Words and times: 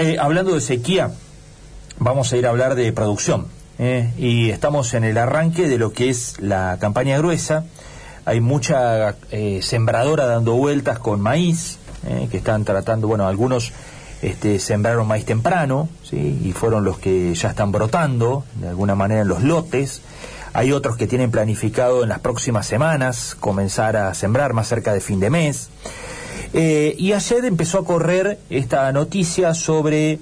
eh, 0.00 0.16
hablando 0.18 0.54
de 0.54 0.62
sequía, 0.62 1.10
vamos 1.98 2.32
a 2.32 2.36
ir 2.38 2.46
a 2.46 2.50
hablar 2.50 2.74
de 2.74 2.90
producción. 2.92 3.48
eh, 3.78 4.12
y 4.16 4.50
estamos 4.50 4.94
en 4.94 5.04
el 5.04 5.18
arranque 5.18 5.68
de 5.68 5.76
lo 5.76 5.92
que 5.92 6.08
es 6.08 6.40
la 6.40 6.78
campaña 6.80 7.18
gruesa. 7.18 7.64
Hay 8.24 8.40
mucha 8.40 9.14
eh, 9.30 9.60
sembradora 9.62 10.24
dando 10.24 10.54
vueltas 10.54 10.98
con 10.98 11.20
maíz, 11.20 11.78
que 12.30 12.38
están 12.38 12.64
tratando, 12.64 13.08
bueno, 13.08 13.28
algunos 13.28 13.72
este, 14.22 14.58
sembraron 14.58 15.06
maíz 15.06 15.26
temprano, 15.26 15.90
¿sí? 16.02 16.40
y 16.42 16.52
fueron 16.52 16.82
los 16.82 16.98
que 16.98 17.34
ya 17.34 17.50
están 17.50 17.72
brotando, 17.72 18.44
de 18.54 18.68
alguna 18.68 18.94
manera, 18.94 19.20
en 19.20 19.28
los 19.28 19.42
lotes. 19.42 20.00
Hay 20.54 20.72
otros 20.72 20.96
que 20.96 21.06
tienen 21.06 21.30
planificado 21.30 22.02
en 22.02 22.08
las 22.08 22.20
próximas 22.20 22.66
semanas 22.66 23.36
comenzar 23.38 23.98
a 23.98 24.14
sembrar 24.14 24.54
más 24.54 24.66
cerca 24.66 24.94
de 24.94 25.00
fin 25.02 25.20
de 25.20 25.28
mes. 25.28 25.68
Eh, 26.52 26.96
y 26.98 27.12
ayer 27.12 27.44
empezó 27.44 27.78
a 27.78 27.84
correr 27.84 28.38
esta 28.50 28.90
noticia 28.92 29.54
sobre 29.54 30.18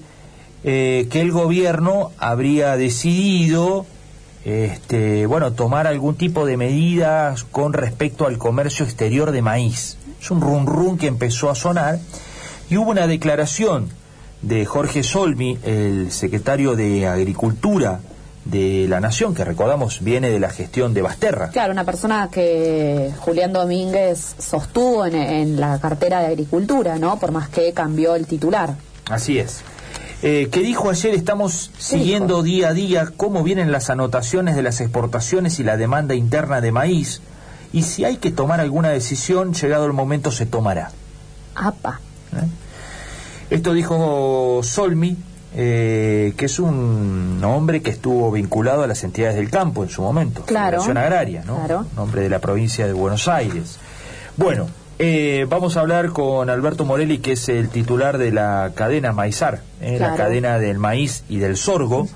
eh, 0.65 1.09
que 1.11 1.21
el 1.21 1.33
gobierno 1.33 2.11
habría 2.19 2.77
decidido 2.77 3.87
este, 4.45 5.27
bueno, 5.27 5.53
tomar 5.53 5.87
algún 5.87 6.15
tipo 6.15 6.47
de 6.47 6.57
medidas 6.57 7.45
con 7.45 7.73
respecto 7.73 8.27
al 8.27 8.39
comercio 8.39 8.85
exterior 8.85 9.31
de 9.31 9.43
maíz. 9.43 9.99
Es 10.21 10.31
un 10.31 10.41
rum 10.41 10.67
rum 10.67 10.99
que 10.99 11.07
empezó 11.07 11.51
a 11.51 11.55
sonar 11.55 11.99
y 12.71 12.77
hubo 12.77 12.91
una 12.91 13.07
declaración 13.07 13.89
de 14.43 14.65
Jorge 14.65 15.03
Solmi, 15.03 15.59
el 15.65 16.13
secretario 16.13 16.77
de 16.77 17.07
Agricultura 17.07 18.01
de 18.51 18.87
la 18.89 19.01
Nación, 19.01 19.35
que 19.35 19.45
recordamos 19.45 20.01
viene 20.01 20.31
de 20.31 20.41
la 20.41 20.51
gestión 20.51 20.95
de 20.95 21.03
Basterra. 21.03 21.51
Claro, 21.51 21.73
una 21.73 21.85
persona 21.85 22.29
que 22.33 23.13
Julián 23.19 23.53
Domínguez 23.53 24.37
sostuvo 24.39 25.05
en, 25.05 25.15
en 25.15 25.61
la 25.61 25.79
cartera 25.79 26.21
de 26.21 26.27
Agricultura, 26.29 26.99
¿no? 26.99 27.19
Por 27.19 27.31
más 27.31 27.49
que 27.49 27.73
cambió 27.73 28.15
el 28.15 28.27
titular. 28.27 28.75
Así 29.11 29.39
es. 29.39 29.63
Eh, 30.21 30.49
que 30.51 30.61
dijo 30.61 30.91
ayer, 30.91 31.15
estamos 31.15 31.71
siguiendo 31.79 32.43
día 32.43 32.71
a 32.71 32.75
día 32.75 33.13
cómo 33.17 33.45
vienen 33.45 33.71
las 33.71 33.89
anotaciones 33.89 34.57
de 34.57 34.63
las 34.63 34.81
exportaciones 34.81 35.61
y 35.61 35.65
la 35.65 35.77
demanda 35.77 36.17
interna 36.17 36.61
de 36.61 36.73
maíz, 36.73 37.21
y 37.73 37.83
si 37.83 38.05
hay 38.05 38.17
que 38.17 38.33
tomar 38.33 38.61
alguna 38.61 38.89
decisión, 38.89 39.55
llegado 39.55 39.87
el 39.87 39.93
momento 39.93 40.33
se 40.33 40.47
tomará. 40.47 40.91
Apa. 41.55 42.01
¿eh? 42.33 42.49
Esto 43.51 43.75
dijo 43.75 44.61
Solmi, 44.65 45.17
eh, 45.55 46.35
que 46.37 46.47
es 46.47 46.59
un 46.59 47.41
hombre 47.45 47.81
que 47.83 47.91
estuvo 47.91 48.31
vinculado 48.31 48.83
a 48.83 48.87
las 48.87 49.03
entidades 49.05 49.37
del 49.37 49.51
campo 49.51 49.83
en 49.83 49.91
su 49.91 50.03
momento, 50.03 50.43
Claro. 50.43 50.79
Federación 50.83 50.97
Agraria, 50.99 51.43
¿no? 51.47 51.57
Claro. 51.57 51.87
Nombre 51.97 52.23
de 52.23 52.29
la 52.29 52.39
provincia 52.39 52.87
de 52.87 52.93
Buenos 52.93 53.29
Aires. 53.29 53.79
Bueno, 54.37 54.69
eh, 55.01 55.47
vamos 55.49 55.77
a 55.77 55.81
hablar 55.81 56.11
con 56.11 56.51
Alberto 56.51 56.85
Morelli, 56.85 57.19
que 57.19 57.33
es 57.33 57.49
el 57.49 57.69
titular 57.69 58.19
de 58.19 58.33
la 58.33 58.73
cadena 58.75 59.13
Maizar, 59.13 59.63
eh, 59.81 59.97
la 59.99 60.15
cadena 60.17 60.59
del 60.59 60.79
maíz 60.79 61.25
y 61.29 61.39
del 61.39 61.57
sorgo, 61.57 62.09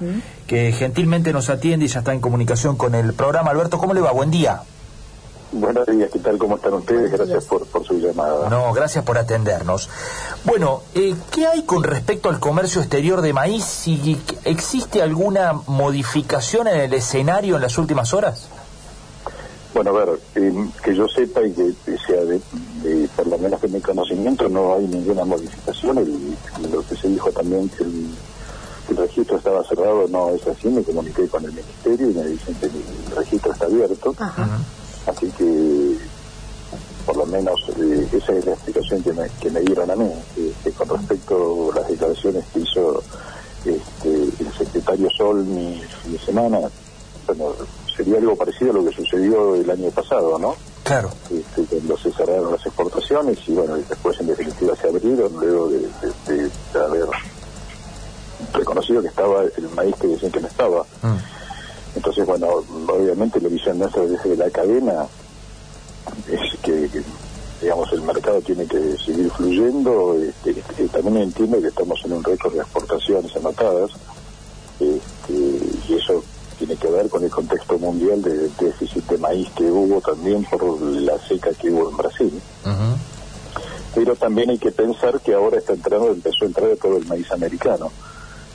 que 0.46 0.72
gentilmente 0.72 1.33
nos 1.33 1.48
atiende 1.48 1.86
y 1.86 1.89
ya 1.89 2.00
está 2.00 2.12
en 2.12 2.20
comunicación 2.20 2.77
con 2.77 2.94
el 2.94 3.14
programa. 3.14 3.50
Alberto, 3.52 3.78
¿cómo 3.78 3.94
le 3.94 4.00
va? 4.00 4.12
Buen 4.12 4.30
día. 4.30 4.62
Buenos 5.53 5.86
días, 5.86 6.11
¿qué 6.11 6.19
tal? 6.19 6.39
¿Cómo 6.39 6.56
están 6.56 6.72
ustedes? 6.72 7.12
Gracias 7.12 7.45
por, 7.45 7.67
por 7.67 7.84
su 7.84 7.95
llamada. 7.98 8.48
No, 8.48 8.72
gracias 8.72 9.05
por 9.05 9.19
atendernos. 9.19 9.91
Bueno, 10.45 10.81
eh, 10.95 11.14
¿qué 11.31 11.47
hay 11.47 11.64
con 11.64 11.83
respecto 11.84 12.31
al 12.31 12.41
comercio 12.41 12.81
exterior 12.81 13.20
de 13.20 13.34
maíz? 13.34 13.62
¿Si 13.64 14.19
existe 14.45 15.03
alguna 15.03 15.53
modificación 15.67 16.69
en 16.69 16.80
el 16.80 16.95
escenario 16.95 17.56
en 17.56 17.62
las 17.62 17.77
últimas 17.77 18.14
horas? 18.14 18.48
Bueno, 19.75 19.91
a 19.91 19.92
ver, 20.05 20.20
eh, 20.36 20.69
que 20.83 20.95
yo 20.97 21.06
sepa 21.08 21.42
y 21.42 21.53
que 21.53 21.75
sea 22.06 22.25
de, 22.25 22.41
de- 22.83 23.08
por 23.14 23.27
lo 23.27 23.36
menos 23.39 23.61
de 23.61 23.69
mi 23.69 23.80
conocimiento, 23.80 24.48
no 24.48 24.75
hay 24.75 24.86
ninguna 24.86 25.25
modificación. 25.27 25.98
El- 25.98 26.70
lo 26.73 26.86
que 26.86 26.97
se 26.97 27.08
dijo 27.08 27.30
también 27.30 27.69
que 27.69 27.84
el, 27.84 28.06
que 28.86 28.92
el 28.92 28.98
registro 28.98 29.36
estaba 29.36 29.62
cerrado 29.64 30.06
no 30.08 30.30
es 30.30 30.47
así. 30.47 30.69
Me 30.69 30.83
comuniqué 30.83 31.28
con 31.28 31.45
el 31.45 31.53
ministerio 31.53 32.11
y 32.11 32.14
me 32.14 32.25
dicen 32.25 32.55
que 32.55 32.67
el 32.67 33.17
registro 33.17 33.53
está 33.53 33.67
abierto. 33.67 34.14
Así 35.06 35.27
que, 35.33 35.96
por 37.07 37.17
lo 37.17 37.27
menos, 37.27 37.55
eh, 37.79 38.08
esa 38.13 38.33
es 38.33 38.45
la 38.46 38.52
explicación 38.52 39.02
que 39.02 39.13
me, 39.13 39.29
que 39.40 39.51
me 39.51 39.61
dieron 39.61 39.90
a 39.90 39.96
mí. 39.96 40.11
eh, 40.36 40.73
con 40.77 40.89
respecto 40.89 41.73
a 41.73 41.80
las 41.80 41.89
declaraciones 41.89 42.45
que 42.52 42.61
hizo 42.61 43.02
este, 43.64 44.13
el 44.42 44.52
secretario 44.57 45.08
Sol 45.17 45.45
mi 45.45 45.80
fin 46.02 46.13
de 46.13 46.18
semana, 46.18 46.58
bueno, 47.27 47.55
sería 47.96 48.18
algo 48.18 48.36
parecido 48.36 48.70
a 48.70 48.74
lo 48.74 48.85
que 48.85 48.92
sucedió 48.96 49.55
el 49.55 49.70
año 49.70 49.90
pasado, 49.90 50.39
¿no? 50.39 50.55
Claro. 50.85 51.11
Este, 51.30 51.63
cuando 51.67 51.96
se 51.96 52.11
cerraron 52.13 52.52
las 52.52 52.64
exportaciones 52.67 53.39
y 53.46 53.52
bueno, 53.52 53.77
después 53.77 54.19
en 54.20 54.27
definitiva 54.29 54.74
se 54.77 54.89
abrieron 54.89 55.33
luego 55.40 55.69
de, 55.69 55.79
de- 55.79 56.34
de- 56.36 56.51
de 56.73 56.80
haber 56.84 57.07
reconocido 58.52 59.01
que 59.02 59.08
estaba 59.08 59.42
el 59.42 59.69
maíz 59.74 59.95
que 59.96 60.08
decían 60.08 60.33
que 60.33 60.40
no 60.40 60.48
estaba. 60.48 60.84
Entonces, 61.95 62.27
bueno, 62.27 62.48
obviamente 62.89 63.41
la 63.41 63.48
visión 63.48 63.79
nuestra 63.79 64.07
desde 64.07 64.36
la 64.36 64.51
cadena 64.51 65.07
es 66.29 66.58
que, 66.61 66.89
que, 66.89 67.03
digamos, 67.61 67.92
el 67.92 68.03
mercado 68.03 68.41
tiene 68.41 68.67
que 68.67 68.97
seguir 68.98 69.30
fluyendo. 69.30 70.17
Este, 70.20 70.51
este, 70.51 70.89
también 70.89 71.19
entiendo 71.19 71.61
que 71.61 71.69
estamos 71.69 72.01
en 72.05 72.13
un 72.14 72.25
récord 72.25 72.55
de 72.55 72.61
exportaciones 72.61 73.35
anotadas 73.36 73.91
este, 74.81 75.33
y 75.89 75.95
eso 75.95 76.23
tiene 76.58 76.77
que 76.77 76.89
ver 76.89 77.08
con 77.08 77.23
el 77.25 77.31
contexto 77.31 77.79
mundial 77.79 78.23
de 78.23 78.48
déficit 78.61 79.05
de 79.08 79.19
maíz 79.19 79.48
que 79.51 79.64
hubo 79.64 80.01
también 80.01 80.45
por 80.45 80.81
la 80.81 81.19
seca 81.19 81.51
que 81.55 81.70
hubo 81.70 81.91
en 81.91 81.97
Brasil. 81.97 82.41
Pero 83.95 84.17
también 84.17 84.51
hay 84.51 84.58
que 84.58 84.73
pensar 84.73 85.20
que 85.20 85.35
ahora 85.35 85.58
está 85.58 85.75
entrando, 85.75 86.08
empezó 86.08 86.45
a 86.45 86.47
entrar 86.47 86.77
todo 86.81 86.97
el 86.97 87.07
maíz 87.07 87.31
americano. 87.31 87.91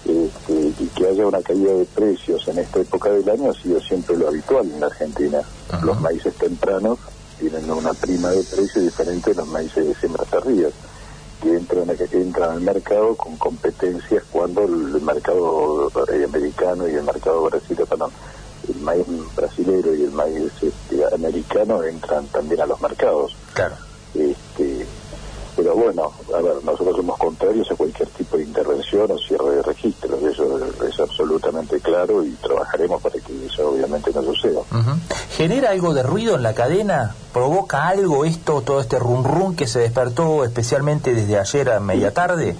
Este, 0.06 0.54
que 0.98 1.08
haya 1.08 1.28
una 1.28 1.42
caída 1.44 1.74
de 1.74 1.86
precios 1.86 2.48
en 2.48 2.58
esta 2.58 2.80
época 2.80 3.12
del 3.12 3.30
año 3.30 3.52
ha 3.52 3.54
sido 3.54 3.80
siempre 3.80 4.18
lo 4.18 4.30
habitual 4.30 4.66
en 4.66 4.80
la 4.80 4.88
Argentina. 4.88 5.42
Los 5.84 6.02
maíces 6.02 6.34
tempranos 6.34 6.98
tienen 7.40 7.70
una 7.70 7.94
prima 7.94 8.30
de 8.30 8.44
precio 8.44 8.82
diferente 8.82 9.30
de 9.30 9.36
los 9.36 9.48
maíces 9.48 9.86
de 9.86 9.94
siembras 9.94 10.28
tardías, 10.28 10.74
que 11.42 11.56
entran, 11.56 11.96
que 11.96 12.18
entran 12.18 12.50
al 12.50 12.62
mercado 12.62 13.16
con 13.16 13.38
competencias 13.38 14.24
cuando 14.32 14.64
el 14.64 15.00
mercado 15.02 15.92
eh, 16.12 16.24
americano 16.24 16.88
y 16.88 16.96
el 16.96 17.04
mercado 17.04 17.44
brasileño, 17.44 17.86
perdón, 17.86 18.12
el 18.68 18.82
maíz 18.82 19.06
brasilero 19.36 19.94
y 19.94 20.02
el 20.02 20.12
maíz 20.12 20.52
este, 20.64 21.06
americano 21.14 21.84
entran 21.84 22.26
también 22.28 22.62
a 22.62 22.66
los 22.66 22.82
mercados. 22.82 23.36
Claro. 23.54 23.76
Pero 25.68 25.80
bueno, 25.80 26.14
a 26.34 26.42
ver, 26.42 26.64
nosotros 26.64 26.96
somos 26.96 27.18
contrarios 27.18 27.70
a 27.70 27.76
cualquier 27.76 28.08
tipo 28.08 28.38
de 28.38 28.44
intervención 28.44 29.12
o 29.12 29.18
cierre 29.18 29.58
de 29.58 29.62
registros, 29.64 30.24
eso 30.24 30.60
es 30.88 30.98
absolutamente 30.98 31.82
claro 31.82 32.24
y 32.24 32.32
trabajaremos 32.36 33.02
para 33.02 33.16
que 33.16 33.46
eso 33.46 33.72
obviamente 33.72 34.12
no 34.16 34.24
suceda. 34.24 34.62
¿Genera 35.32 35.72
algo 35.72 35.94
de 35.94 36.04
ruido 36.04 36.36
en 36.36 36.44
la 36.44 36.54
cadena? 36.54 37.16
¿Provoca 37.34 37.90
algo 37.90 38.24
esto, 38.24 38.62
todo 38.62 38.80
este 38.80 38.98
rum 38.98 39.26
rum 39.26 39.58
que 39.58 39.68
se 39.68 39.80
despertó 39.80 40.46
especialmente 40.46 41.14
desde 41.14 41.38
ayer 41.38 41.70
a 41.70 41.82
media 41.82 42.14
tarde? 42.14 42.56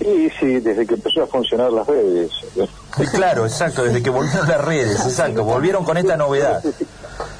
Y 0.00 0.30
sí, 0.40 0.60
desde 0.60 0.86
que 0.86 0.94
empezó 0.94 1.24
a 1.24 1.26
funcionar 1.26 1.70
las 1.72 1.86
redes. 1.86 2.30
Sí, 2.54 3.04
claro, 3.12 3.44
exacto, 3.44 3.84
desde 3.84 4.02
que 4.02 4.08
volvieron 4.08 4.48
las 4.48 4.64
redes, 4.64 5.04
exacto, 5.04 5.44
volvieron 5.44 5.84
con 5.84 5.98
esta 5.98 6.16
novedad. 6.16 6.62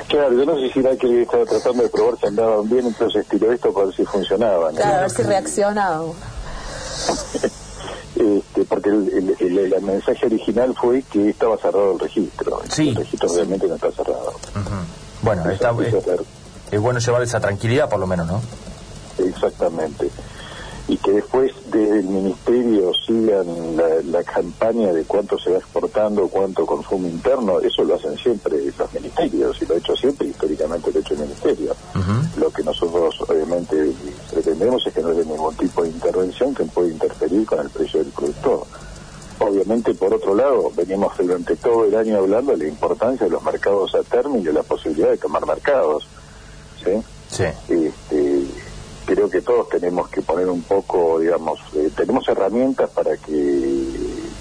Claro, 0.08 0.32
yo 0.36 0.44
no 0.46 0.56
sé 0.58 0.70
si 0.72 0.78
era 0.80 0.96
que 0.96 1.06
él 1.06 1.22
estaba 1.22 1.44
tratando 1.44 1.82
de 1.82 1.88
probar 1.88 2.14
si 2.20 2.26
andaban 2.26 2.68
bien, 2.68 2.86
entonces 2.86 3.26
tiró 3.28 3.52
esto 3.52 3.72
para 3.72 3.86
ver 3.86 3.94
si 3.94 4.04
funcionaban. 4.04 4.74
Claro, 4.74 4.94
a 4.94 5.00
ver 5.02 5.10
si 5.10 5.22
reacciona. 5.22 6.00
o- 6.02 6.14
Este, 8.16 8.64
porque 8.64 8.88
el, 8.88 9.36
el- 9.40 9.58
el- 9.58 9.72
el 9.74 9.82
mensaje 9.82 10.24
original 10.24 10.74
fue 10.80 11.02
que 11.02 11.28
estaba 11.30 11.58
cerrado 11.58 11.92
el 11.92 11.98
registro. 11.98 12.60
Sí. 12.70 12.88
El 12.88 12.96
registro 12.96 13.28
realmente 13.34 13.68
no 13.68 13.74
está 13.74 13.92
cerrado. 13.92 14.32
Bueno, 15.20 15.50
está, 15.50 15.70
es, 15.82 15.94
es 16.72 16.80
bueno 16.80 16.98
llevar 16.98 17.22
esa 17.22 17.40
tranquilidad 17.40 17.90
por 17.90 18.00
lo 18.00 18.06
menos, 18.06 18.26
¿no? 18.26 18.40
Exactamente. 19.18 20.10
Y 20.88 20.96
que 20.98 21.12
después 21.12 21.52
desde 21.66 21.98
el 21.98 22.04
ministerio 22.04 22.92
sigan 23.06 23.76
la, 23.76 23.88
la 24.04 24.22
campaña 24.22 24.92
de 24.92 25.04
cuánto 25.04 25.36
se 25.38 25.50
va 25.50 25.58
exportando, 25.58 26.28
cuánto 26.28 26.64
consumo 26.64 27.08
interno, 27.08 27.60
eso 27.60 27.82
lo 27.82 27.96
hacen 27.96 28.16
siempre 28.16 28.56
los 28.78 28.92
ministerios, 28.94 29.60
y 29.60 29.66
lo 29.66 29.74
ha 29.74 29.78
hecho 29.78 29.96
siempre, 29.96 30.28
históricamente 30.28 30.92
lo 30.92 30.98
ha 30.98 31.00
hecho 31.00 31.14
el 31.14 31.20
ministerio. 31.20 31.74
Lo 32.36 32.50
que 32.50 32.62
nosotros 32.62 33.20
obviamente 33.28 33.92
pretendemos 34.30 34.86
es 34.86 34.94
que 34.94 35.02
no 35.02 35.08
haya 35.08 35.24
ningún 35.24 35.54
tipo 35.56 35.82
de 35.82 35.88
intervención 35.88 36.54
que 36.54 36.64
pueda 36.64 36.88
interferir 36.88 37.46
con 37.46 37.60
el 37.60 37.70
precio 37.70 38.00
del 38.00 38.12
productor. 38.12 38.66
Obviamente, 39.38 39.94
por 39.94 40.14
otro 40.14 40.34
lado, 40.34 40.70
venimos 40.74 41.16
durante 41.18 41.56
todo 41.56 41.84
el 41.84 41.94
año 41.94 42.18
hablando 42.18 42.52
de 42.52 42.58
la 42.58 42.68
importancia 42.68 43.26
de 43.26 43.32
los 43.32 43.42
mercados 43.42 43.94
a 43.94 44.02
término 44.02 44.40
y 44.40 44.44
de 44.44 44.52
la 44.52 44.62
posibilidad 44.62 45.10
de 45.10 45.18
tomar 45.18 45.46
mercados. 45.46 46.08
¿sí? 46.82 47.02
Sí. 47.28 47.44
Este, 47.68 48.15
creo 49.16 49.30
que 49.30 49.40
todos 49.40 49.70
tenemos 49.70 50.10
que 50.10 50.20
poner 50.20 50.46
un 50.46 50.60
poco, 50.60 51.18
digamos, 51.18 51.58
eh, 51.74 51.90
tenemos 51.96 52.28
herramientas 52.28 52.90
para 52.90 53.16
que 53.16 53.88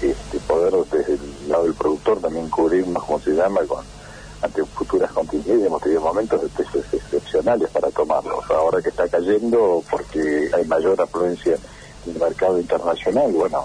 este, 0.02 0.38
poder 0.46 0.74
desde 0.92 1.14
el 1.14 1.48
lado 1.48 1.64
del 1.64 1.72
productor 1.72 2.20
también 2.20 2.50
cubrirnos, 2.50 3.02
como 3.04 3.18
se 3.18 3.30
llama, 3.30 3.62
con 3.66 3.82
ante 4.42 4.62
futuras 4.66 5.10
contingencias. 5.12 5.66
Hemos 5.66 5.80
tenido 5.80 6.02
momentos 6.02 6.42
excepcionales 6.92 7.70
para 7.70 7.90
tomarlos. 7.90 8.44
Ahora 8.50 8.82
que 8.82 8.90
está 8.90 9.08
cayendo, 9.08 9.82
porque 9.90 10.50
hay 10.52 10.66
mayor 10.66 11.00
afluencia 11.00 11.56
el 12.06 12.20
mercado 12.20 12.60
internacional, 12.60 13.32
bueno, 13.32 13.64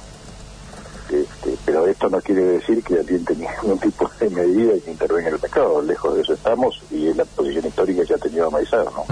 este, 1.11 1.57
pero 1.65 1.87
esto 1.87 2.09
no 2.09 2.21
quiere 2.21 2.41
decir 2.43 2.81
que 2.85 2.99
alguien 2.99 3.25
tenga 3.25 3.53
ningún 3.61 3.79
tipo 3.79 4.09
de 4.17 4.29
medida 4.29 4.73
que 4.85 4.91
intervenga 4.91 5.27
en 5.27 5.35
el 5.35 5.41
mercado, 5.41 5.81
lejos 5.81 6.15
de 6.15 6.21
eso 6.21 6.33
estamos 6.33 6.81
y 6.89 7.09
es 7.09 7.17
la 7.17 7.25
posición 7.25 7.65
histórica 7.65 8.05
que 8.05 8.13
ha 8.13 8.17
tenido 8.17 8.49
Maizar, 8.49 8.85
¿no? 8.85 9.03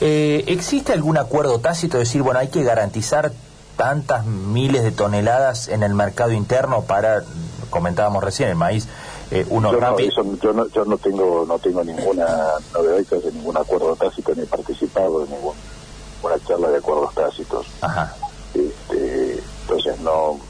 Eh, 0.00 0.44
¿Existe 0.46 0.92
algún 0.92 1.18
acuerdo 1.18 1.60
tácito 1.60 1.98
de 1.98 2.04
decir, 2.04 2.22
bueno, 2.22 2.40
hay 2.40 2.48
que 2.48 2.62
garantizar 2.62 3.32
tantas 3.76 4.26
miles 4.26 4.82
de 4.82 4.92
toneladas 4.92 5.68
en 5.68 5.82
el 5.82 5.94
mercado 5.94 6.32
interno 6.32 6.82
para, 6.82 7.22
comentábamos 7.70 8.22
recién, 8.22 8.48
el 8.48 8.56
maíz, 8.56 8.88
eh, 9.30 9.46
uno 9.48 9.72
yo, 9.72 9.80
no, 9.80 9.98
yo, 9.98 10.52
no, 10.52 10.66
yo 10.68 10.84
no 10.84 10.98
tengo 10.98 11.44
no 11.46 11.58
tengo 11.60 11.84
ninguna 11.84 12.26
novedad 12.74 12.98
de 12.98 13.32
ningún 13.32 13.56
acuerdo 13.56 13.94
tácito 13.94 14.34
ni 14.34 14.44
participado 14.44 15.24
en 15.24 15.30
ninguna 15.30 16.44
charla 16.46 16.68
de 16.68 16.78
acuerdos 16.78 17.14
tácitos. 17.14 17.66
Ajá. 17.80 18.12
Este, 18.54 19.40
entonces 19.62 20.00
no 20.00 20.40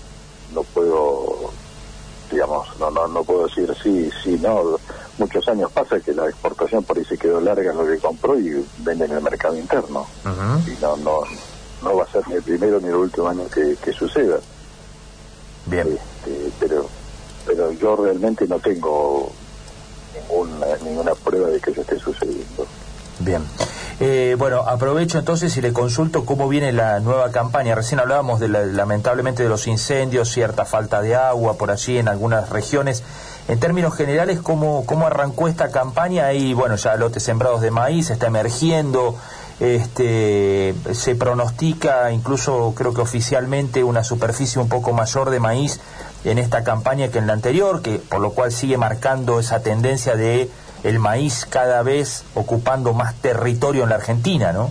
no 0.55 0.63
puedo 0.63 1.51
digamos 2.31 2.69
no 2.79 2.91
no 2.91 3.07
no 3.07 3.23
puedo 3.23 3.47
decir 3.47 3.75
sí 3.83 4.11
sí 4.25 4.39
no 4.41 4.79
muchos 5.21 5.47
años 5.49 5.71
pasa 5.71 6.01
que 6.01 6.13
la 6.13 6.27
exportación 6.29 6.83
por 6.83 6.99
ahí 6.99 7.05
se 7.05 7.19
quedó 7.19 7.41
larga 7.41 7.71
en 7.71 7.77
lo 7.77 7.87
que 7.87 7.99
compró 7.99 8.39
y 8.39 8.67
vende 8.79 9.05
en 9.05 9.13
el 9.13 9.21
mercado 9.21 9.57
interno. 9.57 10.07
Y 10.67 10.81
no 10.81 10.97
no 10.97 11.21
no 11.83 11.97
va 11.97 12.05
a 12.05 12.11
ser 12.11 12.27
ni 12.29 12.35
el 12.35 12.43
primero 12.43 12.81
ni 12.81 12.89
el 12.89 12.95
último 12.95 13.29
año 13.29 13.45
que, 13.49 13.93
suceda. 13.93 14.39
Bien. 15.67 15.87
Este, 15.89 16.51
pero 16.59 16.89
pero 17.47 17.73
yo 17.73 17.97
realmente 17.97 18.47
no 18.49 18.59
tengo 18.59 19.31
ninguna 20.15 20.67
ninguna 20.83 21.15
prueba 21.15 21.49
de 21.49 21.61
que 21.61 21.71
eso 21.71 21.83
esté 21.83 21.99
sucediendo. 21.99 22.67
Bien. 23.21 23.45
Eh, 24.03 24.35
bueno, 24.39 24.61
aprovecho 24.61 25.19
entonces 25.19 25.55
y 25.59 25.61
le 25.61 25.75
consulto 25.75 26.25
cómo 26.25 26.49
viene 26.49 26.73
la 26.73 27.01
nueva 27.01 27.31
campaña. 27.31 27.75
Recién 27.75 28.01
hablábamos 28.01 28.41
de 28.41 28.49
lamentablemente 28.49 29.43
de 29.43 29.51
los 29.51 29.67
incendios, 29.67 30.31
cierta 30.31 30.65
falta 30.65 31.03
de 31.03 31.17
agua 31.17 31.59
por 31.59 31.71
allí 31.71 31.99
en 31.99 32.09
algunas 32.09 32.49
regiones. 32.49 33.03
En 33.51 33.59
términos 33.59 33.97
generales, 33.97 34.39
¿cómo, 34.39 34.87
cómo 34.87 35.09
arrancó 35.09 35.49
esta 35.49 35.73
campaña? 35.73 36.27
Ahí, 36.27 36.55
bueno, 36.55 36.77
ya 36.77 36.95
lotes 36.95 37.25
sembrados 37.25 37.61
de 37.61 37.73
maíz, 37.73 38.09
está 38.11 38.29
emergiendo, 38.29 39.17
este, 39.59 40.73
se 40.93 41.17
pronostica 41.17 42.13
incluso 42.13 42.75
creo 42.77 42.95
que 42.95 43.01
oficialmente 43.01 43.83
una 43.83 44.05
superficie 44.05 44.63
un 44.63 44.69
poco 44.69 44.93
mayor 44.93 45.31
de 45.31 45.41
maíz 45.41 45.81
en 46.25 46.39
esta 46.39 46.63
campaña 46.63 47.09
que 47.09 47.19
en 47.19 47.27
la 47.27 47.33
anterior, 47.33 47.83
que 47.83 47.97
por 47.97 48.21
lo 48.21 48.31
cual 48.31 48.53
sigue 48.53 48.77
marcando 48.77 49.41
esa 49.41 49.61
tendencia 49.65 50.15
de 50.15 50.49
el 50.85 51.01
maíz 51.01 51.45
cada 51.45 51.83
vez 51.83 52.23
ocupando 52.37 52.93
más 52.93 53.17
territorio 53.17 53.83
en 53.83 53.89
la 53.89 53.97
Argentina, 53.97 54.53
¿no? 54.53 54.71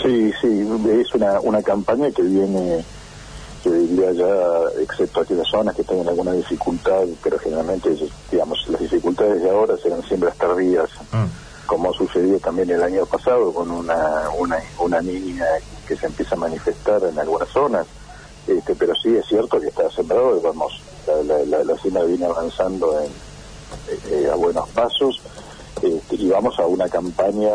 Sí, 0.00 0.32
sí, 0.40 0.68
es 1.00 1.12
una, 1.16 1.40
una 1.40 1.62
campaña 1.64 2.12
que 2.12 2.22
viene, 2.22 2.84
yo 3.64 3.72
diría 3.72 4.12
ya, 4.12 4.80
excepto 4.80 5.20
aquellas 5.20 5.48
zonas 5.48 5.74
que 5.74 5.84
tengan 5.84 6.08
alguna 6.08 6.32
dificultad, 6.32 7.04
pero 7.22 7.38
generalmente, 7.38 7.96
digamos, 8.30 8.66
las 8.68 8.80
dificultades 8.80 9.42
de 9.42 9.50
ahora 9.50 9.76
serán 9.76 10.02
siembras 10.02 10.36
tardías, 10.36 10.90
mm. 11.12 11.66
como 11.66 11.92
sucedió 11.92 12.38
también 12.38 12.70
el 12.70 12.82
año 12.82 13.06
pasado 13.06 13.52
con 13.52 13.70
una, 13.70 14.28
una, 14.38 14.58
una 14.78 15.00
niña 15.00 15.46
que 15.86 15.96
se 15.96 16.06
empieza 16.06 16.34
a 16.34 16.38
manifestar 16.38 17.02
en 17.04 17.18
algunas 17.18 17.48
zonas. 17.48 17.86
Este, 18.46 18.74
pero 18.74 18.92
sí 18.96 19.14
es 19.14 19.24
cierto 19.26 19.60
que 19.60 19.68
está 19.68 19.88
sembrado, 19.90 20.40
vamos, 20.40 20.82
la, 21.06 21.44
la, 21.44 21.62
la 21.62 21.78
siembra 21.78 22.02
viene 22.02 22.24
avanzando 22.24 23.00
en 23.00 23.12
eh, 24.10 24.28
a 24.30 24.36
buenos 24.36 24.68
pasos 24.70 25.20
este, 25.82 26.16
y 26.16 26.28
vamos 26.28 26.58
a 26.58 26.66
una 26.66 26.88
campaña 26.88 27.52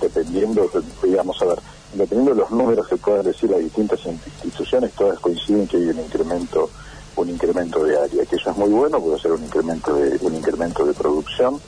dependiendo, 0.00 0.70
digamos, 1.02 1.40
a 1.42 1.46
ver, 1.46 1.58
dependiendo 1.94 2.34
de 2.34 2.40
los 2.40 2.50
números 2.50 2.88
que 2.88 2.96
puedan 2.96 3.24
decir 3.24 3.50
las 3.50 3.60
distintas 3.60 4.00
instituciones, 4.06 4.92
todas 4.92 5.18
coinciden 5.18 5.66
que 5.66 5.76
hay 5.76 5.88
un 5.88 6.00
incremento 6.00 6.70
un 7.16 7.28
incremento 7.28 7.84
de 7.84 7.98
área, 7.98 8.24
que 8.24 8.36
eso 8.36 8.50
es 8.50 8.56
muy 8.56 8.70
bueno, 8.70 9.00
puede 9.00 9.18
ser 9.18 9.32
un 9.32 9.42
incremento 9.42 9.94
de 9.94 10.18
un 10.22 10.34
incremento 10.34 10.86
de 10.86 10.94
producción 10.94 11.60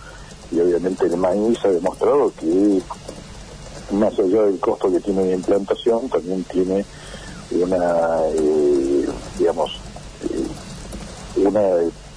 y 0.51 0.61
obviamente 0.61 1.07
el 1.07 1.17
maíz 1.17 1.59
ha 1.65 1.69
demostrado 1.69 2.33
que 2.39 2.81
más 3.93 4.19
allá 4.19 4.43
del 4.43 4.59
costo 4.59 4.91
que 4.91 5.01
tiene 5.01 5.25
de 5.25 5.35
implantación, 5.35 6.09
también 6.09 6.45
tiene 6.45 6.85
una, 7.51 8.19
eh, 8.35 9.07
digamos, 9.39 9.79
eh, 10.31 11.41
una, 11.45 11.61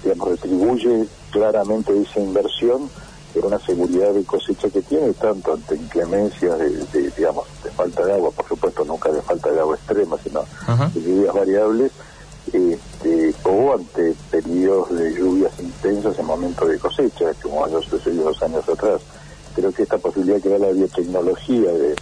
digamos, 0.04 0.30
retribuye 0.30 1.06
claramente 1.32 2.00
esa 2.02 2.20
inversión 2.22 2.90
por 3.36 3.46
una 3.48 3.60
seguridad 3.60 4.14
de 4.14 4.24
cosecha 4.24 4.70
que 4.70 4.82
tiene, 4.82 5.12
tanto 5.14 5.54
ante 5.54 5.76
inclemencias 5.76 6.58
de, 6.58 7.12
digamos, 7.18 7.46
de 7.64 7.70
falta 7.72 8.06
de 8.06 8.14
agua, 8.14 8.32
por 8.32 8.48
supuesto 8.48 8.86
nunca 8.86 9.12
de 9.12 9.22
falta 9.22 9.52
de 9.52 9.60
agua 9.60 9.76
extrema, 9.76 10.18
sino 10.24 10.46
de 10.94 11.02
lluvias 11.02 11.34
variables, 11.34 11.92
este, 12.54 13.36
o 13.44 13.74
ante 13.74 14.16
periodos 14.32 14.98
de 14.98 15.14
lluvias 15.14 15.52
intensas 15.60 16.18
en 16.18 16.26
momentos 16.26 16.70
de 16.70 16.80
cosecha, 16.80 17.34
como 17.44 17.66
ha 17.66 17.70
sucedido 17.82 18.24
dos 18.24 18.42
años 18.42 18.68
atrás. 18.70 19.02
Creo 19.54 19.72
que 19.74 19.84
esta 19.84 19.98
posibilidad 19.98 20.42
que 20.42 20.50
da 20.50 20.58
la 20.58 20.72
biotecnología 20.72 21.72
de, 21.72 21.96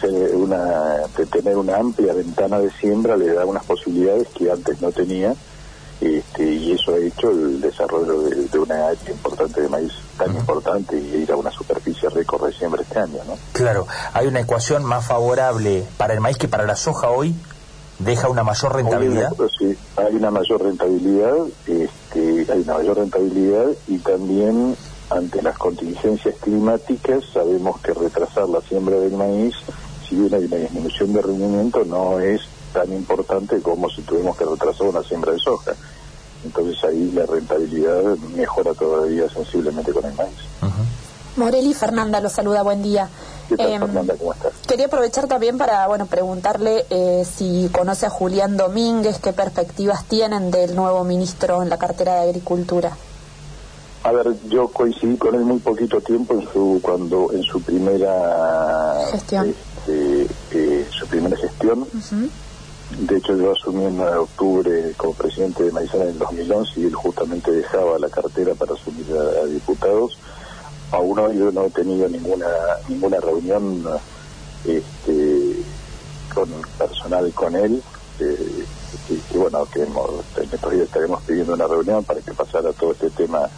ser 0.00 0.36
una, 0.36 1.06
de 1.16 1.26
tener 1.26 1.56
una 1.56 1.76
amplia 1.76 2.12
ventana 2.12 2.60
de 2.60 2.70
siembra 2.70 3.16
le 3.16 3.32
da 3.32 3.44
unas 3.44 3.64
posibilidades 3.64 4.28
que 4.28 4.50
antes 4.50 4.80
no 4.80 4.92
tenía 4.92 5.34
este, 6.00 6.44
y 6.44 6.72
eso 6.72 6.94
ha 6.94 6.98
hecho 6.98 7.30
el 7.30 7.60
desarrollo 7.60 8.22
de, 8.22 8.58
una 8.58 8.88
área 8.88 9.10
importante 9.10 9.62
de 9.62 9.68
maíz 9.68 9.92
tan 10.18 10.34
importante 10.34 10.98
y 10.98 11.22
ir 11.22 11.32
a 11.32 11.36
una 11.36 11.50
superficie 11.50 12.08
récord 12.10 12.46
de 12.46 12.52
siembra 12.52 12.82
este 12.82 12.98
año, 12.98 13.18
¿no? 13.26 13.36
Claro, 13.52 13.86
hay 14.12 14.26
una 14.26 14.40
ecuación 14.40 14.84
más 14.84 15.06
favorable 15.06 15.84
para 15.96 16.14
el 16.14 16.20
maíz 16.20 16.36
que 16.36 16.48
para 16.48 16.64
la 16.64 16.76
soja 16.76 17.10
hoy, 17.10 17.34
deja 17.98 18.28
una 18.28 18.44
mayor 18.44 18.74
rentabilidad. 18.74 19.32
sí, 19.58 19.76
hay 19.96 20.14
una 20.14 20.30
mayor 20.30 20.62
rentabilidad, 20.62 21.36
este, 21.66 22.52
hay 22.52 22.60
una 22.60 22.74
mayor 22.74 22.98
rentabilidad 22.98 23.66
y 23.88 23.98
también 23.98 24.76
ante 25.08 25.40
las 25.40 25.56
contingencias 25.56 26.34
climáticas 26.40 27.24
sabemos 27.32 27.80
que 27.80 27.94
retrasar 27.94 28.48
la 28.48 28.60
siembra 28.60 28.96
del 28.96 29.12
maíz, 29.12 29.54
si 30.06 30.16
bien 30.16 30.34
hay 30.34 30.44
una 30.44 30.56
disminución 30.56 31.12
de 31.12 31.22
rendimiento, 31.22 31.84
no 31.84 32.20
es 32.20 32.42
tan 32.76 32.92
importante 32.92 33.62
como 33.62 33.88
si 33.88 34.02
tuvimos 34.02 34.36
que 34.36 34.44
retrasar 34.44 34.86
una 34.86 35.02
siembra 35.02 35.32
de 35.32 35.38
soja. 35.38 35.72
Entonces 36.44 36.84
ahí 36.84 37.10
la 37.12 37.24
rentabilidad 37.24 38.02
mejora 38.36 38.74
todavía 38.74 39.28
sensiblemente 39.30 39.92
con 39.92 40.04
el 40.04 40.12
maíz. 40.12 40.36
Moreli 41.36 41.72
Fernanda 41.72 42.20
lo 42.20 42.28
saluda, 42.28 42.62
buen 42.62 42.82
día. 42.82 43.08
Em, 43.50 43.80
Fernanda? 43.80 44.14
¿Cómo 44.18 44.34
estás? 44.34 44.52
Quería 44.66 44.86
aprovechar 44.86 45.26
también 45.26 45.56
para 45.56 45.86
bueno 45.86 46.06
preguntarle 46.06 46.84
eh, 46.90 47.24
si 47.24 47.70
conoce 47.72 48.06
a 48.06 48.10
Julián 48.10 48.58
Domínguez, 48.58 49.20
qué 49.20 49.32
perspectivas 49.32 50.04
tienen 50.04 50.50
del 50.50 50.76
nuevo 50.76 51.02
ministro 51.04 51.62
en 51.62 51.70
la 51.70 51.78
cartera 51.78 52.16
de 52.16 52.28
Agricultura. 52.28 52.96
A 54.02 54.12
ver, 54.12 54.34
yo 54.48 54.68
coincidí 54.68 55.16
con 55.16 55.34
él 55.34 55.42
muy 55.42 55.58
poquito 55.58 56.00
tiempo 56.00 56.34
en 56.34 56.42
su 56.52 56.78
cuando 56.82 57.32
en 57.32 57.42
su 57.42 57.60
primera 57.62 59.06
gestión, 59.10 59.48
este, 59.48 60.26
eh, 60.52 60.86
su 60.90 61.06
primera 61.06 61.36
gestión. 61.36 61.86
De 62.90 63.16
hecho, 63.16 63.36
yo 63.36 63.52
asumí 63.52 63.84
en 63.84 64.00
octubre 64.00 64.92
como 64.96 65.12
presidente 65.14 65.64
de 65.64 65.72
Maizana 65.72 66.04
en 66.04 66.10
el 66.10 66.18
2011 66.18 66.80
y 66.80 66.84
él 66.84 66.94
justamente 66.94 67.50
dejaba 67.50 67.98
la 67.98 68.08
cartera 68.08 68.54
para 68.54 68.74
asumir 68.74 69.06
a, 69.12 69.44
diputados. 69.46 70.16
Aún 70.92 71.18
hoy 71.18 71.36
yo 71.36 71.50
no 71.50 71.64
he 71.64 71.70
tenido 71.70 72.08
ninguna 72.08 72.46
ninguna 72.88 73.18
reunión 73.18 73.84
este, 74.64 75.56
con 76.32 76.48
personal 76.78 77.32
con 77.32 77.56
él. 77.56 77.82
Eh, 78.20 78.64
y, 79.08 79.36
bueno, 79.36 79.66
que 79.66 79.82
hemos, 79.82 80.10
en 80.36 80.44
estos 80.44 80.72
días 80.72 80.84
estaremos 80.84 81.22
pidiendo 81.24 81.54
una 81.54 81.66
reunión 81.66 82.04
para 82.04 82.20
que 82.20 82.32
pasara 82.32 82.72
todo 82.72 82.92
este 82.92 83.10
tema, 83.10 83.48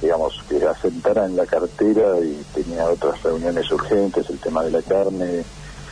digamos, 0.00 0.42
que 0.48 0.64
asentara 0.66 1.26
en 1.26 1.36
la 1.36 1.46
cartera 1.46 2.18
y 2.20 2.42
tenía 2.54 2.86
otras 2.86 3.22
reuniones 3.22 3.70
urgentes, 3.70 4.28
el 4.30 4.38
tema 4.38 4.64
de 4.64 4.70
la 4.70 4.82
carne, 4.82 5.44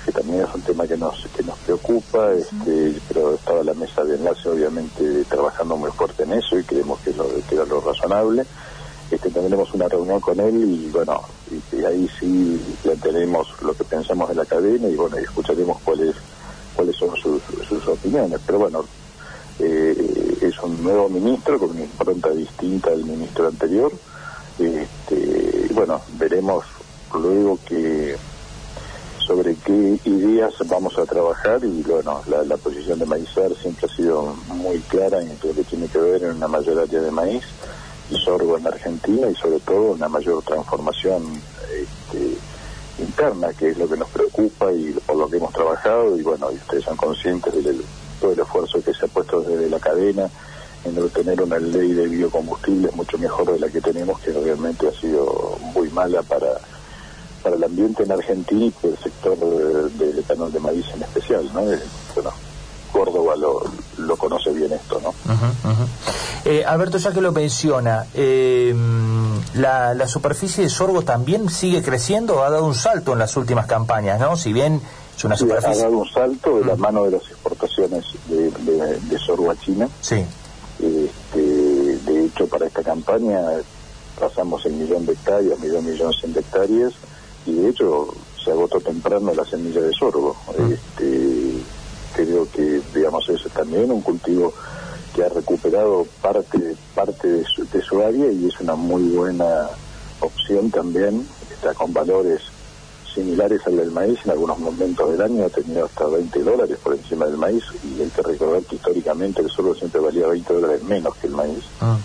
que 0.05 0.13
también 0.13 0.43
es 0.43 0.55
un 0.55 0.61
tema 0.63 0.87
que 0.87 0.97
nos 0.97 1.27
que 1.35 1.43
nos 1.43 1.59
preocupa, 1.59 2.33
este, 2.33 3.01
pero 3.09 3.35
estaba 3.35 3.63
la 3.63 3.75
mesa 3.75 4.05
de 4.05 4.17
enlace 4.17 4.49
obviamente 4.49 5.25
trabajando 5.25 5.77
muy 5.77 5.91
fuerte 5.91 6.25
en 6.25 6.35
eso 6.35 6.59
y 6.59 6.65
creemos 6.65 7.01
que, 7.01 7.13
lo, 7.15 7.27
que 7.49 7.55
era 7.55 7.65
lo 7.65 7.81
razonable. 7.81 8.45
Este, 9.11 9.31
tendremos 9.31 9.73
una 9.73 9.89
reunión 9.89 10.21
con 10.21 10.39
él 10.41 10.57
y 10.57 10.91
bueno, 10.91 11.21
y, 11.73 11.85
ahí 11.85 12.09
sí 12.19 12.61
plantearemos 12.83 13.63
lo 13.63 13.75
que 13.75 13.85
pensamos 13.85 14.29
de 14.29 14.35
la 14.35 14.45
cadena 14.45 14.89
y 14.89 14.97
bueno, 14.97 15.19
y 15.19 15.23
escucharemos 15.23 15.81
cuáles 15.83 16.15
cuáles 16.75 16.97
son 16.97 17.15
sus, 17.17 17.43
sus 17.69 17.87
opiniones. 17.87 18.41
Pero 18.45 18.59
bueno, 18.59 18.85
eh, 19.59 20.39
es 20.41 20.59
un 20.61 20.83
nuevo 20.83 21.09
ministro 21.09 21.59
con 21.59 21.71
una 21.71 21.83
impronta 21.83 22.31
distinta 22.31 22.91
al 22.91 23.05
ministro 23.05 23.49
anterior. 23.49 23.93
Este, 24.59 25.67
y 25.71 25.73
bueno, 25.73 26.01
veremos 26.19 26.65
luego 27.13 27.59
que 27.65 28.17
sobre 29.27 29.55
qué 29.57 29.99
ideas 30.05 30.55
vamos 30.67 30.99
a 30.99 31.07
trabajar 31.07 31.65
y 31.65 31.83
bueno, 31.83 32.23
la, 32.27 32.57
posición 32.57 32.99
de 32.99 33.07
Maizar 33.07 33.55
siempre 33.55 33.87
ha 33.91 33.97
sido 33.97 34.35
muy 34.49 34.79
clara 34.81 35.21
en 35.21 35.29
lo 35.43 35.55
que 35.55 35.65
tiene 35.65 35.89
que 35.89 35.99
ver 35.99 36.23
en 36.25 36.37
una 36.37 36.49
mayor 36.49 36.81
área 36.81 37.01
de 37.01 37.11
maíz 37.11 37.45
y 38.11 38.17
sorgo 38.17 38.59
en 38.59 38.67
Argentina 38.67 39.29
y 39.29 39.35
sobre 39.35 39.61
todo 39.61 39.93
una 39.93 40.09
mayor 40.09 40.43
transformación 40.43 41.23
este, 41.73 42.37
interna, 43.03 43.53
que 43.53 43.71
es 43.71 43.79
lo 43.79 43.89
que 43.89 43.97
nos 43.97 44.09
preocupa 44.11 44.73
y 44.73 44.93
por 45.07 45.17
lo 45.17 45.29
que 45.29 45.39
hemos 45.39 45.53
trabajado, 45.53 46.17
y 46.19 46.23
bueno, 46.23 46.51
y 46.53 46.57
ustedes 46.57 46.85
son 46.85 46.97
conscientes 46.97 47.53
de 47.65 47.75
todo 48.21 48.33
el 48.33 48.41
esfuerzo 48.41 48.83
que 48.83 48.93
se 48.93 49.07
ha 49.07 49.09
puesto 49.09 49.41
desde 49.41 49.71
la 49.71 49.81
cadena 49.81 50.29
en 50.85 50.99
obtener 50.99 51.41
una 51.41 51.59
ley 51.59 51.93
de 51.93 52.07
biocombustibles 52.07 52.95
mucho 52.95 53.17
mejor 53.19 53.53
de 53.53 53.59
la 53.59 53.69
que 53.69 53.81
tenemos, 53.81 54.21
que 54.21 54.33
realmente 54.33 54.87
ha 54.87 54.93
sido 54.93 55.59
muy 55.75 55.89
mala 55.91 56.23
para, 56.23 56.61
para 57.45 57.57
el 57.57 57.65
ambiente 57.65 58.03
en 58.03 58.11
Argentina 58.11 58.65
y 58.65 58.71
por 58.71 58.91
el 58.91 58.99
sector 58.99 59.39
del 59.39 60.19
etanol 60.19 60.53
de 60.53 60.59
maíz 60.59 60.87
en 60.95 61.03
especial, 61.03 61.49
¿no? 61.55 61.61
Eh, 61.73 61.79
bueno, 62.15 62.31
Córdoba 62.91 63.37
lo, 63.37 63.63
lo 63.99 64.17
conoce 64.17 64.51
bien 64.51 64.73
esto, 64.73 65.01
¿no? 65.01 65.15
Eh, 66.45 66.65
Alberto, 66.65 66.99
ya 66.99 67.13
que 67.13 67.21
lo 67.21 67.33
menciona, 67.33 68.07
eh, 68.15 68.75
la, 69.55 69.95
la, 69.95 70.09
superficie 70.09 70.65
de 70.65 70.71
sorgo 70.71 71.03
también 71.03 71.49
sigue 71.49 71.83
creciendo, 71.83 72.43
ha 72.43 72.51
dado 72.51 72.67
un 72.67 72.75
salto 72.75 73.13
en 73.13 73.19
las 73.21 73.37
últimas 73.37 73.67
campañas, 73.67 74.19
¿no? 74.19 74.37
Si 74.37 74.53
bien 74.53 74.81
es 75.17 75.25
una 75.25 75.37
superficie... 75.37 75.83
Ha 75.83 75.85
dado 75.85 75.99
un 75.99 76.09
salto 76.09 76.59
de 76.59 76.65
la 76.65 76.77
mano 76.77 77.05
de 77.05 77.13
las 77.13 77.23
exportaciones 77.23 78.05
de, 78.29 78.51
de 78.51 79.19
sorgo 79.19 79.51
a 79.51 79.57
China. 79.57 79.89
Sí 80.01 80.25
este, 80.79 81.41
de 81.41 82.27
hecho, 82.27 82.47
para 82.47 82.67
esta 82.67 82.83
campaña 82.83 83.41
pasamos 84.19 84.65
el 84.67 84.75
millón 84.75 85.07
de 85.07 85.13
hectáreas, 85.13 85.59
millón, 85.59 85.85
millón 85.85 86.13
cien 86.13 86.33
de 86.33 86.41
hectáreas, 86.41 86.93
y 87.47 87.53
de 87.53 87.69
hecho 87.69 88.15
se 88.43 88.51
agotó 88.51 88.81
temprano 88.81 89.33
la 89.35 89.45
semilla 89.45 89.81
de 89.81 89.93
sorgo. 89.93 90.37
Mm. 90.59 90.73
Este, 90.73 91.63
creo 92.15 92.49
que, 92.51 92.81
digamos, 92.95 93.29
eso 93.29 93.49
también 93.49 93.91
un 93.91 94.03
cultivo 94.03 94.53
que 95.15 95.25
ha 95.25 95.29
recuperado 95.29 96.07
parte, 96.21 96.77
parte 96.95 97.29
de 97.29 97.45
su, 97.45 97.65
de 97.67 97.81
su 97.83 98.03
área 98.03 98.31
y 98.31 98.47
es 98.47 98.61
una 98.61 98.75
muy 98.75 99.03
buena 99.11 99.69
opción 100.21 100.71
también, 100.71 101.27
está 101.53 101.75
con 101.75 101.93
valores 101.93 102.41
similares 103.15 103.61
al 103.67 103.77
del 103.77 103.93
maíz, 103.93 104.19
en 104.25 104.33
algunos 104.33 104.59
momentos 104.59 105.13
del 105.13 105.23
año 105.23 105.45
ha 105.45 105.49
tenido 105.49 105.87
hasta 105.87 106.07
20 106.07 106.43
dólares 106.43 106.79
por 106.83 106.95
encima 106.95 107.27
del 107.27 107.37
maíz 107.37 107.63
y 107.85 108.03
hay 108.03 108.09
que 108.09 108.23
recordar 108.23 108.63
que 108.63 108.75
históricamente 108.75 109.41
el 109.41 109.51
sorgo 109.51 109.75
siempre 109.75 110.01
valía 110.01 110.27
20 110.27 110.53
dólares 110.53 110.83
menos 110.83 111.15
que 111.17 111.29
el 111.29 111.35
maíz. 111.35 111.65
Ah. 111.81 111.97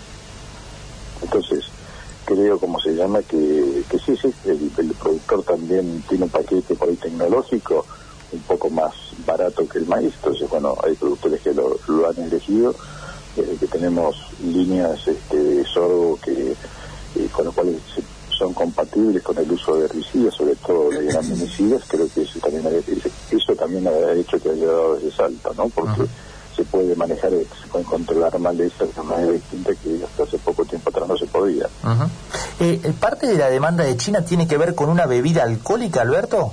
Entonces, 1.22 1.64
creo, 2.34 2.58
como 2.58 2.78
se 2.80 2.94
llama, 2.94 3.22
que, 3.22 3.82
que 3.88 3.98
sí, 3.98 4.16
sí, 4.16 4.32
el, 4.44 4.70
productor 5.00 5.42
también 5.42 6.02
tiene 6.08 6.24
un 6.24 6.30
paquete 6.30 6.74
por 6.74 6.88
ahí 6.88 6.96
tecnológico 6.96 7.84
un 8.32 8.40
poco 8.40 8.70
más 8.70 8.94
barato 9.26 9.68
que 9.68 9.78
el 9.78 9.86
maíz, 9.86 10.14
entonces, 10.16 10.48
bueno, 10.48 10.76
hay 10.84 10.94
productores 10.94 11.40
que 11.40 11.52
lo, 11.52 11.76
han 12.08 12.18
elegido, 12.22 12.74
eh, 13.36 13.56
que 13.58 13.66
tenemos 13.66 14.16
líneas 14.44 15.06
este, 15.08 15.36
de 15.36 15.64
sorgo 15.64 16.18
que, 16.22 16.52
eh, 16.52 17.28
con 17.32 17.46
los 17.46 17.54
cuales 17.54 17.76
se 17.94 18.02
son 18.40 18.54
compatibles 18.54 19.22
con 19.22 19.36
el 19.36 19.52
uso 19.52 19.76
de 19.76 19.84
herbicidas, 19.84 20.34
sobre 20.34 20.56
todo 20.56 20.88
de 20.88 21.04
gramínicidas, 21.04 21.82
creo 21.86 22.08
que 22.08 22.22
eso 22.22 22.38
también, 22.40 22.66
ha, 22.66 22.70
eso 22.70 23.54
también 23.54 23.86
ha 23.86 24.12
hecho 24.14 24.40
que 24.40 24.48
haya 24.48 24.64
dado 24.64 24.96
ese 24.96 25.10
salto, 25.10 25.52
¿no? 25.58 25.68
Porque 25.68 26.04
se 26.56 26.64
puede 26.64 26.96
manejar, 26.96 27.32
se 27.32 27.68
pueden 27.70 27.86
controlar 27.86 28.38
malezas 28.38 28.96
de 28.96 29.02
manera 29.02 29.32
distinta 29.32 29.72
que 29.74 30.02
hasta 30.02 30.22
hace 30.22 30.38
poco 30.38 30.64
tiempo 30.64 30.89
podía. 31.40 31.64
Eh, 32.60 32.80
eh, 32.84 32.92
¿Parte 32.98 33.26
de 33.26 33.36
la 33.36 33.48
demanda 33.48 33.84
de 33.84 33.96
China 33.96 34.22
tiene 34.24 34.46
que 34.46 34.58
ver 34.58 34.74
con 34.74 34.90
una 34.90 35.06
bebida 35.06 35.42
alcohólica, 35.42 36.02
Alberto? 36.02 36.52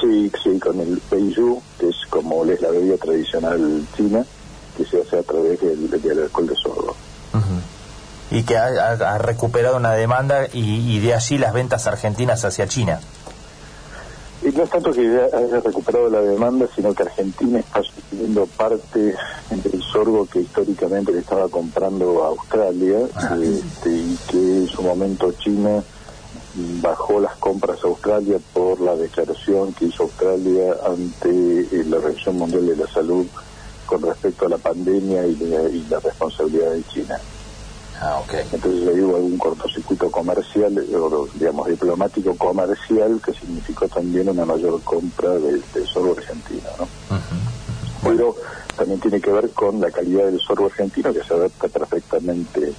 Sí, 0.00 0.30
sí, 0.42 0.58
con 0.58 0.80
el 0.80 0.98
Peiyu, 0.98 1.62
que 1.78 1.88
es 1.88 1.96
como 2.10 2.44
es 2.44 2.60
la 2.60 2.70
bebida 2.70 2.96
tradicional 2.96 3.86
china, 3.96 4.24
que 4.76 4.84
se 4.84 5.00
hace 5.00 5.18
a 5.18 5.22
través 5.22 5.60
del, 5.60 5.90
del 5.90 6.22
alcohol 6.22 6.46
de 6.46 6.56
sordo 6.56 6.94
y 8.32 8.44
que 8.44 8.56
ha, 8.56 9.18
recuperado 9.18 9.76
una 9.76 9.92
demanda 9.92 10.46
y, 10.50 10.98
de 11.00 11.12
allí 11.12 11.36
las 11.36 11.52
ventas 11.52 11.86
argentinas 11.86 12.42
hacia 12.44 12.66
China. 12.66 12.98
Y 14.42 14.48
no 14.48 14.64
es 14.64 14.70
tanto 14.70 14.90
que 14.90 15.00
haya 15.00 15.60
recuperado 15.60 16.08
la 16.08 16.22
demanda, 16.22 16.66
sino 16.74 16.94
que 16.94 17.02
Argentina 17.02 17.58
está 17.60 17.82
sustituyendo 17.82 18.46
parte 18.46 19.14
del 19.50 19.81
sorgo 19.92 20.26
que 20.26 20.40
históricamente 20.40 21.12
le 21.12 21.20
estaba 21.20 21.48
comprando 21.48 22.24
a 22.24 22.28
Australia 22.28 22.98
ah. 23.14 23.36
este, 23.40 23.90
y 23.90 24.18
que 24.28 24.38
en 24.38 24.68
su 24.68 24.82
momento 24.82 25.32
China 25.32 25.82
bajó 26.82 27.20
las 27.20 27.36
compras 27.36 27.78
a 27.84 27.88
Australia 27.88 28.38
por 28.52 28.80
la 28.80 28.94
declaración 28.96 29.72
que 29.72 29.86
hizo 29.86 30.04
Australia 30.04 30.76
ante 30.84 31.28
eh, 31.30 31.84
la 31.86 31.96
Organización 31.96 32.38
Mundial 32.38 32.66
de 32.66 32.76
la 32.76 32.86
Salud 32.88 33.26
con 33.86 34.02
respecto 34.02 34.46
a 34.46 34.48
la 34.48 34.58
pandemia 34.58 35.26
y 35.26 35.86
la 35.88 36.00
responsabilidad 36.00 36.72
de 36.72 36.82
China. 36.84 37.20
Ah, 38.00 38.20
okay. 38.24 38.40
Entonces 38.52 38.80
le 38.80 38.94
digo 38.94 39.14
algún 39.14 39.38
cortocircuito 39.38 40.10
comercial, 40.10 40.76
o 40.94 41.28
digamos 41.34 41.68
diplomático 41.68 42.34
comercial, 42.36 43.20
que 43.24 43.32
significó 43.32 43.86
también 43.86 44.28
una 44.28 44.44
mayor 44.44 44.80
compra 44.82 45.30
del, 45.30 45.62
sorbo 45.86 46.12
argentino. 46.16 46.68
¿no? 46.80 46.88
Pero 48.02 48.36
también 48.76 49.00
tiene 49.00 49.20
que 49.20 49.30
ver 49.30 49.50
con 49.50 49.80
la 49.80 49.90
calidad 49.90 50.26
del 50.26 50.40
sorbo 50.40 50.66
argentino, 50.66 51.12
que 51.12 51.22
se 51.22 51.34
adapta 51.34 51.68
perfectamente. 51.68 52.72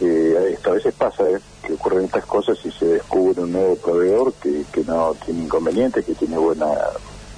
Eh, 0.00 0.52
esto 0.52 0.70
a 0.70 0.74
veces 0.74 0.94
pasa 0.94 1.28
¿eh? 1.28 1.38
que 1.62 1.74
ocurren 1.74 2.04
estas 2.04 2.24
cosas 2.26 2.58
y 2.64 2.70
se 2.70 2.86
descubre 2.86 3.42
un 3.42 3.52
nuevo 3.52 3.76
proveedor 3.76 4.32
que, 4.34 4.64
que 4.72 4.84
no 4.84 5.14
tiene 5.24 5.42
inconvenientes, 5.42 6.04
que 6.04 6.14
tiene 6.14 6.38
buena, 6.38 6.68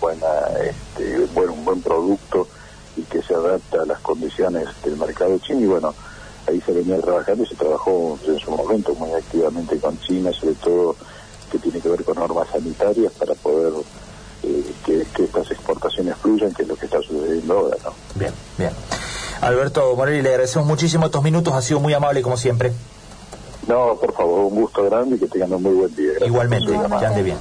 buena, 0.01 0.27
este, 0.63 1.27
bueno, 1.35 1.55
un 1.55 1.65
buen 1.65 1.83
producto 1.83 2.49
y 2.97 3.03
que 3.03 3.23
se 3.23 3.35
adapta 3.35 3.83
a 3.83 3.87
las 3.87 4.01
condiciones 4.01 4.67
del 4.85 4.97
mercado 4.97 5.39
chino 5.39 5.61
y 5.61 5.67
bueno 5.67 5.95
ahí 6.47 6.61
se 6.61 6.73
venía 6.73 7.01
trabajando 7.01 7.45
y 7.45 7.47
se 7.47 7.55
trabajó 7.55 8.19
en 8.27 8.39
su 8.39 8.51
momento 8.51 8.95
muy 8.95 9.13
activamente 9.13 9.79
con 9.79 9.99
China, 10.01 10.33
sobre 10.33 10.55
todo 10.57 10.97
que 11.51 11.59
tiene 11.59 11.81
que 11.81 11.89
ver 11.89 12.05
con 12.05 12.17
normas 12.17 12.49
sanitarias 12.51 13.13
para 13.13 13.35
poder 13.35 13.73
eh, 14.43 14.65
que, 14.85 15.25
estas 15.25 15.51
exportaciones 15.51 16.17
fluyan, 16.17 16.53
que 16.53 16.63
es 16.63 16.69
lo 16.69 16.77
que 16.77 16.87
está 16.87 17.01
sucediendo 17.03 17.59
ahora. 17.59 17.77
¿no? 17.85 17.93
Bien, 18.15 18.33
bien. 18.59 18.71
Alberto 19.41 19.95
Morelli, 19.97 20.23
le 20.23 20.31
agradecemos 20.31 20.67
muchísimo 20.67 21.07
estos 21.07 21.23
minutos, 21.23 21.55
ha 21.55 21.63
sido 21.63 21.81
muy 21.81 21.95
amable 21.95 22.23
como 22.23 22.37
siempre. 22.37 22.73
No, 23.67 23.97
por 24.01 24.13
favor, 24.15 24.41
un 24.41 24.55
gusto 24.55 24.85
grande 24.85 25.17
y 25.17 25.19
que 25.19 25.27
tengan 25.29 25.53
un 25.53 25.63
muy 25.63 25.75
buen 25.75 25.95
día. 25.95 26.13
Igualmente, 26.27 26.73
que 26.73 27.07
ande 27.07 27.23
bien. 27.23 27.37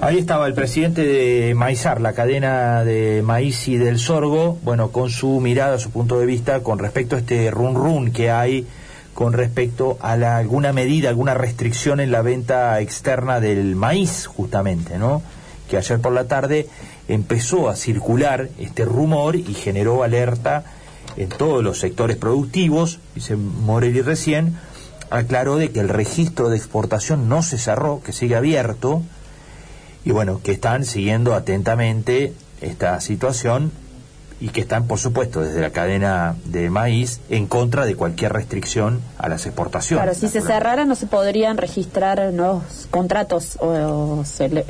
Ahí 0.00 0.18
estaba 0.18 0.46
el 0.46 0.54
presidente 0.54 1.04
de 1.04 1.54
Maizar, 1.54 2.00
la 2.00 2.14
cadena 2.14 2.84
de 2.84 3.22
maíz 3.22 3.68
y 3.68 3.76
del 3.76 3.98
sorgo, 3.98 4.58
bueno, 4.62 4.90
con 4.90 5.10
su 5.10 5.40
mirada, 5.40 5.78
su 5.78 5.90
punto 5.90 6.18
de 6.18 6.26
vista 6.26 6.62
con 6.62 6.78
respecto 6.78 7.16
a 7.16 7.20
este 7.20 7.50
run 7.50 7.74
run 7.74 8.12
que 8.12 8.30
hay 8.30 8.66
con 9.14 9.34
respecto 9.34 9.98
a 10.00 10.14
alguna 10.36 10.72
medida, 10.72 11.10
alguna 11.10 11.34
restricción 11.34 12.00
en 12.00 12.10
la 12.12 12.22
venta 12.22 12.80
externa 12.80 13.40
del 13.40 13.76
maíz, 13.76 14.26
justamente, 14.26 14.98
¿no? 14.98 15.22
Que 15.72 15.78
ayer 15.78 16.00
por 16.00 16.12
la 16.12 16.24
tarde 16.24 16.68
empezó 17.08 17.70
a 17.70 17.76
circular 17.76 18.50
este 18.58 18.84
rumor 18.84 19.36
y 19.36 19.54
generó 19.54 20.02
alerta 20.02 20.64
en 21.16 21.30
todos 21.30 21.64
los 21.64 21.78
sectores 21.78 22.18
productivos, 22.18 22.98
dice 23.14 23.36
Morelli 23.36 24.02
recién, 24.02 24.58
aclaró 25.08 25.56
de 25.56 25.70
que 25.70 25.80
el 25.80 25.88
registro 25.88 26.50
de 26.50 26.58
exportación 26.58 27.26
no 27.26 27.42
se 27.42 27.56
cerró, 27.56 28.02
que 28.04 28.12
sigue 28.12 28.36
abierto, 28.36 29.00
y 30.04 30.10
bueno, 30.10 30.42
que 30.42 30.52
están 30.52 30.84
siguiendo 30.84 31.32
atentamente 31.32 32.34
esta 32.60 33.00
situación 33.00 33.72
y 34.42 34.48
que 34.48 34.60
están, 34.60 34.86
por 34.86 34.98
supuesto, 34.98 35.40
desde 35.40 35.62
la 35.62 35.70
cadena 35.70 36.36
de 36.44 36.68
maíz 36.68 37.22
en 37.30 37.46
contra 37.46 37.86
de 37.86 37.96
cualquier 37.96 38.34
restricción 38.34 39.00
a 39.16 39.30
las 39.30 39.46
exportaciones. 39.46 40.04
Claro, 40.04 40.18
si 40.18 40.28
se 40.28 40.42
cerrara 40.42 40.84
no 40.84 40.96
se 40.96 41.06
podrían 41.06 41.56
registrar 41.56 42.30
nuevos 42.30 42.88
contratos 42.90 43.56
o, 43.58 44.22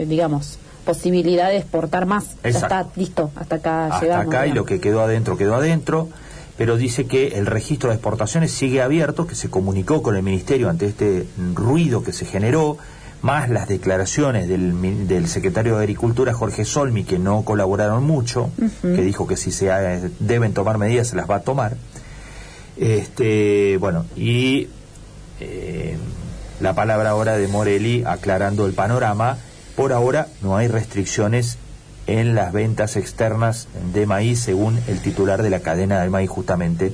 digamos, 0.06 0.60
posibilidad 0.84 1.48
de 1.48 1.58
exportar 1.58 2.06
más. 2.06 2.36
Ya 2.42 2.50
está 2.50 2.86
listo, 2.96 3.30
hasta 3.36 3.56
acá 3.56 3.86
hasta 3.86 4.20
acá 4.20 4.46
y 4.46 4.52
lo 4.52 4.64
que 4.64 4.80
quedó 4.80 5.00
adentro 5.00 5.36
quedó 5.36 5.54
adentro 5.54 6.08
pero 6.56 6.76
dice 6.76 7.06
que 7.06 7.38
el 7.38 7.46
registro 7.46 7.88
de 7.88 7.96
exportaciones 7.96 8.52
sigue 8.52 8.82
abierto, 8.82 9.26
que 9.26 9.34
se 9.34 9.48
comunicó 9.48 10.02
con 10.02 10.16
el 10.16 10.22
Ministerio 10.22 10.68
ante 10.68 10.86
este 10.86 11.26
ruido 11.54 12.04
que 12.04 12.12
se 12.12 12.24
generó, 12.24 12.76
más 13.22 13.48
las 13.48 13.68
declaraciones 13.68 14.48
del, 14.48 15.08
del 15.08 15.28
secretario 15.28 15.76
de 15.76 15.80
Agricultura, 15.80 16.34
Jorge 16.34 16.64
Solmi, 16.64 17.04
que 17.04 17.18
no 17.18 17.42
colaboraron 17.42 18.04
mucho, 18.04 18.50
que 18.82 19.02
dijo 19.02 19.26
que 19.26 19.36
si 19.36 19.50
se 19.50 19.70
deben 20.18 20.52
tomar 20.52 20.78
medidas 20.78 21.08
se 21.08 21.16
las 21.16 21.30
va 21.30 21.36
a 21.36 21.40
tomar. 21.40 21.76
Este, 22.76 23.76
bueno, 23.78 24.06
y 24.16 24.68
eh, 25.40 25.96
la 26.60 26.74
palabra 26.74 27.10
ahora 27.10 27.36
de 27.36 27.48
Morelli 27.48 28.02
aclarando 28.04 28.66
el 28.66 28.72
panorama. 28.72 29.38
Por 29.76 29.92
ahora 29.92 30.28
no 30.42 30.56
hay 30.56 30.68
restricciones 30.68 31.58
en 32.06 32.34
las 32.34 32.52
ventas 32.52 32.96
externas 32.96 33.68
de 33.92 34.06
maíz, 34.06 34.40
según 34.40 34.78
el 34.88 35.00
titular 35.00 35.42
de 35.42 35.50
la 35.50 35.60
cadena 35.60 36.00
del 36.00 36.10
maíz, 36.10 36.28
justamente, 36.28 36.92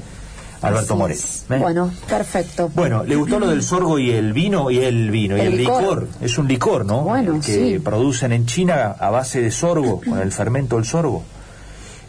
Alberto 0.60 0.96
Morel. 0.96 1.18
¿Eh? 1.18 1.58
Bueno, 1.58 1.90
perfecto. 2.08 2.70
Bueno, 2.74 3.04
¿le 3.04 3.16
gustó 3.16 3.38
lo 3.38 3.48
del 3.48 3.62
sorgo 3.64 3.98
y 3.98 4.10
el 4.10 4.32
vino? 4.32 4.70
Y 4.70 4.78
el 4.78 5.10
vino, 5.10 5.36
y 5.36 5.40
el 5.40 5.56
licor. 5.56 6.08
Es 6.20 6.38
un 6.38 6.48
licor, 6.48 6.84
¿no? 6.84 7.02
Bueno, 7.02 7.40
que 7.44 7.80
producen 7.82 8.32
en 8.32 8.46
China 8.46 8.96
a 8.98 9.10
base 9.10 9.40
de 9.40 9.50
sorgo, 9.50 10.00
con 10.00 10.18
el 10.18 10.32
fermento 10.32 10.76
del 10.76 10.84
sorgo. 10.84 11.22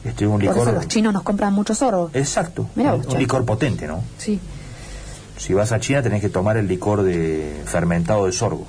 Este, 0.04 0.26
un 0.26 0.40
licor... 0.40 0.56
Por 0.56 0.68
eso 0.68 0.76
los 0.76 0.88
chinos 0.88 1.14
nos 1.14 1.24
compran 1.24 1.54
mucho 1.54 1.76
sorgo. 1.76 2.10
Exacto. 2.14 2.70
un, 2.76 3.20
licor 3.20 3.46
potente, 3.46 3.86
¿no? 3.86 4.02
Sí. 4.18 4.40
Si 5.38 5.54
vas 5.54 5.72
a 5.72 5.80
China 5.80 6.02
tenés 6.02 6.22
que 6.22 6.30
tomar 6.30 6.58
el 6.58 6.68
licor 6.68 7.04
de 7.04 7.62
fermentado 7.66 8.26
de 8.26 8.32
sorgo. 8.32 8.66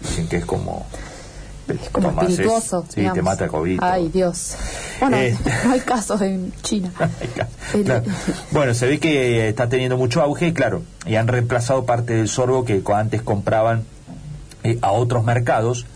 Dicen 0.00 0.28
que 0.28 0.36
es 0.36 0.44
como 0.44 0.86
Es 0.92 1.17
como 1.92 2.08
tomás 2.08 2.28
espirituoso. 2.30 2.84
es- 2.88 2.94
sí, 2.94 3.06
te 3.12 3.22
mata 3.22 3.44
el 3.44 3.50
COVID. 3.50 3.78
Ay, 3.82 4.08
Dios. 4.08 4.54
Bueno, 5.00 5.16
Eh. 5.16 5.36
no 5.64 5.72
hay 5.72 5.80
casos 5.80 6.20
en 6.22 6.52
China. 6.62 6.92
El- 7.74 7.84
Claro. 7.84 8.04
Bueno, 8.52 8.74
se 8.74 8.86
ve 8.86 8.98
que 8.98 9.48
está 9.48 9.68
teniendo 9.68 9.96
mucho 9.96 10.22
auge, 10.22 10.52
claro, 10.54 10.82
y 11.06 11.16
han 11.16 11.28
reemplazado 11.28 11.84
parte 11.84 12.14
del 12.14 12.28
sorbo 12.28 12.64
que 12.64 12.82
antes 12.94 13.22
compraban 13.22 13.84
eh, 14.64 14.78
a 14.82 14.90
otros 14.92 15.24
mercados 15.24 15.86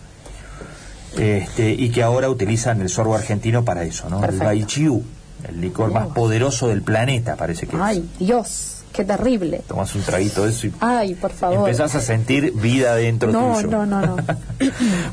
este, 1.17 1.71
y 1.73 1.89
que 1.89 2.01
ahora 2.01 2.29
utilizan 2.29 2.81
el 2.81 2.89
sorbo 2.89 3.15
argentino 3.15 3.63
para 3.65 3.83
eso, 3.83 4.09
¿no? 4.09 4.19
Perfecto. 4.21 4.49
El 4.49 4.59
Baijiu, 4.59 5.03
el 5.47 5.61
licor 5.61 5.91
más 5.91 6.07
poderoso 6.07 6.67
del 6.69 6.81
planeta, 6.81 7.35
parece 7.35 7.67
que 7.67 7.75
es. 7.75 7.81
Ay, 7.81 8.09
Dios, 8.19 8.83
qué 8.93 9.03
terrible. 9.03 9.61
Tomas 9.67 9.93
un 9.93 10.01
traguito 10.01 10.43
de 10.45 10.51
eso 10.51 10.67
y 10.67 10.73
Ay, 10.79 11.13
por 11.15 11.31
favor. 11.31 11.59
empezás 11.69 11.93
a 11.95 12.01
sentir 12.01 12.53
vida 12.53 12.95
dentro 12.95 13.31
no, 13.31 13.55
tuyo. 13.55 13.67
no, 13.67 13.85
no, 13.85 14.01
no. 14.05 14.15